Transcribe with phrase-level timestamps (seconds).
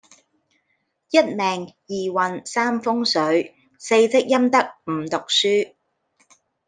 [1.11, 5.75] 一命二運三風水四積陰德五讀書